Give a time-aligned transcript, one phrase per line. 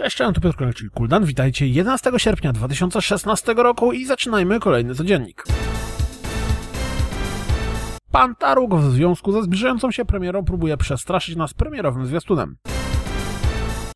[0.00, 1.24] Cześć, cześć, to Piotr Kolek, czyli Kuldan.
[1.24, 5.44] Witajcie 11 sierpnia 2016 roku i zaczynajmy kolejny codziennik.
[8.12, 12.56] Pan Taruk w związku ze zbliżającą się premierą próbuje przestraszyć nas premierowym zwiastunem.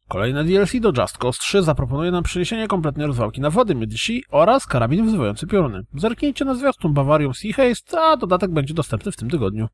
[0.08, 4.66] Kolejne DLC do Just Cause 3 zaproponuje nam przeniesienie kompletnej rozwałki na wody Medici oraz
[4.66, 5.84] karabin wzywający pioruny.
[5.94, 9.68] Zerknijcie na zwiastun Bavarium Sea Haste, a dodatek będzie dostępny w tym tygodniu.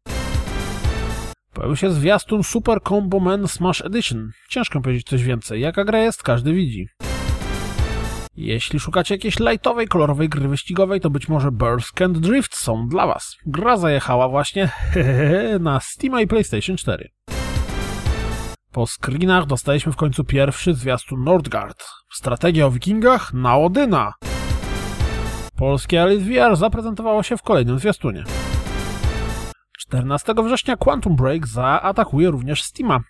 [1.61, 4.31] Pojawił się zwiastun Super Combo Man Smash Edition.
[4.49, 5.61] Ciężko powiedzieć coś więcej.
[5.61, 6.89] Jaka gra jest, każdy widzi.
[8.37, 13.07] Jeśli szukacie jakiejś lightowej, kolorowej gry wyścigowej, to być może Burst and Drift są dla
[13.07, 13.37] Was.
[13.47, 14.71] Gra zajechała właśnie
[15.61, 17.11] na Steam i PlayStation 4.
[18.73, 21.85] Po screenach dostaliśmy w końcu pierwszy zwiastun Nordgard.
[22.13, 24.13] Strategia o wikingach na Odyna.
[25.57, 28.24] Polskie Elite VR zaprezentowało się w kolejnym zwiastunie.
[29.91, 33.01] 14 września Quantum Break zaatakuje również Steama.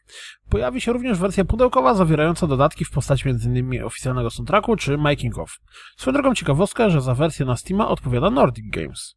[0.49, 3.85] Pojawi się również wersja pudełkowa zawierająca dodatki w postaci m.in.
[3.85, 5.59] oficjalnego soundtracku czy making of.
[5.97, 9.17] Swoją drogą ciekawostka, że za wersję na Steama odpowiada Nordic Games.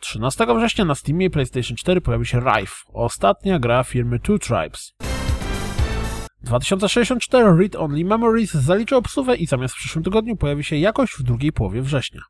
[0.00, 4.92] 13 września na Steamie i PlayStation 4 pojawi się Rife, ostatnia gra firmy Two Tribes.
[6.42, 11.22] 2064 Read Only Memories zaliczy obsuwę i zamiast w przyszłym tygodniu pojawi się jakoś w
[11.22, 12.20] drugiej połowie września.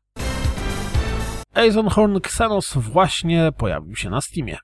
[1.89, 4.57] Horn Xenos właśnie pojawił się na Steamie.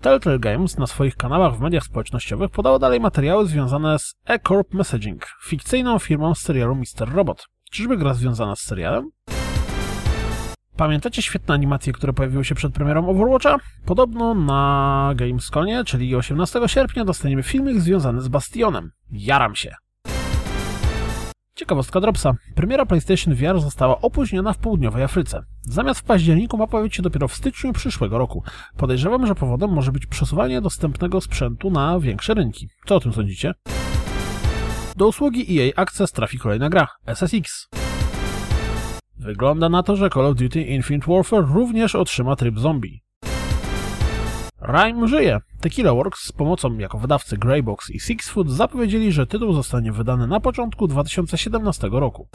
[0.00, 5.26] Telltale Games na swoich kanałach w mediach społecznościowych podało dalej materiały związane z E-Corp Messaging,
[5.42, 7.14] fikcyjną firmą z serialu Mr.
[7.14, 7.46] Robot.
[7.70, 9.10] Czyżby gra związana z serialem?
[10.76, 13.56] Pamiętacie świetne animacje, które pojawiły się przed premierą Overwatcha?
[13.86, 18.90] Podobno na Gamesconie, czyli 18 sierpnia, dostaniemy filmik związany z Bastionem.
[19.10, 19.74] Jaram się!
[21.54, 22.34] Ciekawostka Dropsa.
[22.54, 25.42] Premiera PlayStation VR została opóźniona w południowej Afryce.
[25.62, 28.42] Zamiast w październiku ma pojawić się dopiero w styczniu przyszłego roku.
[28.76, 32.68] Podejrzewam, że powodem może być przesuwanie dostępnego sprzętu na większe rynki.
[32.86, 33.54] Co o tym sądzicie?
[34.96, 37.68] Do usługi EA Access trafi kolejna gra SSX.
[39.18, 43.03] Wygląda na to, że Call of Duty Infinite Warfare również otrzyma tryb zombie.
[44.68, 45.40] Rime żyje.
[45.60, 50.26] Tequila Works z pomocą jako wydawcy Greybox i Six Foot zapowiedzieli, że tytuł zostanie wydany
[50.26, 52.28] na początku 2017 roku.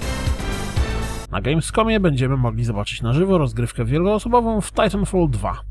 [1.32, 5.62] Na Gamescomie będziemy mogli zobaczyć na żywo rozgrywkę wieloosobową w Titanfall 2.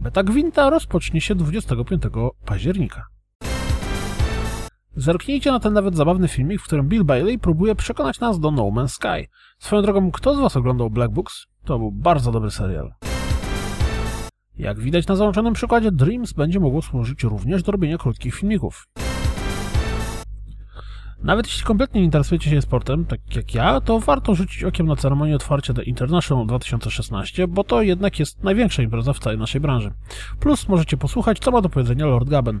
[0.00, 2.02] Beta Gwinta rozpocznie się 25
[2.44, 3.04] października.
[4.96, 8.62] Zerknijcie na ten nawet zabawny filmik, w którym Bill Bailey próbuje przekonać nas do No
[8.62, 9.28] Man's Sky.
[9.58, 11.46] Swoją drogą, kto z Was oglądał Black Books?
[11.64, 13.05] To był bardzo dobry serial.
[14.58, 18.88] Jak widać na załączonym przykładzie, Dreams będzie mogło służyć również do robienia krótkich filmików.
[21.22, 24.96] Nawet jeśli kompletnie nie interesujecie się sportem, tak jak ja, to warto rzucić okiem na
[24.96, 29.92] ceremonię otwarcia The International 2016, bo to jednak jest największa impreza w całej naszej branży.
[30.40, 32.60] Plus możecie posłuchać, co ma do powiedzenia Lord Gaben.